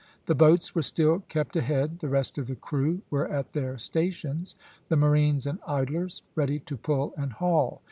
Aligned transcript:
The 0.25 0.33
boats 0.33 0.73
were 0.73 0.81
still 0.81 1.19
kept 1.29 1.55
ahead; 1.55 1.99
the 1.99 2.09
rest 2.09 2.39
of 2.39 2.47
the 2.47 2.55
crew 2.55 3.03
were 3.11 3.27
at 3.27 3.53
their 3.53 3.77
stations, 3.77 4.55
the 4.89 4.95
marines 4.97 5.45
and 5.45 5.59
idlers 5.67 6.23
ready 6.33 6.57
to 6.61 6.75
pull 6.75 7.13
and 7.19 7.33
haul. 7.33 7.79